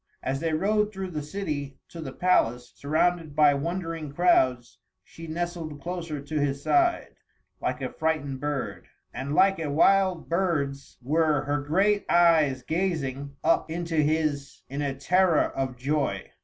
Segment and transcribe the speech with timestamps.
[0.23, 5.79] As they rode through the city to the palace, surrounded by wondering crowds, she nestled
[5.79, 7.17] closer to his side,
[7.61, 13.69] like a frightened bird, and like a wild birds were her great eyes gazing up
[13.69, 16.31] into his in a terror of joy.